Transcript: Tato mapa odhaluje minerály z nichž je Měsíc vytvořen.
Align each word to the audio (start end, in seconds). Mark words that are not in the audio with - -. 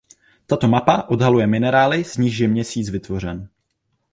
Tato 0.45 0.67
mapa 0.67 1.03
odhaluje 1.09 1.47
minerály 1.47 2.03
z 2.03 2.17
nichž 2.17 2.37
je 2.39 2.47
Měsíc 2.47 2.89
vytvořen. 2.89 3.49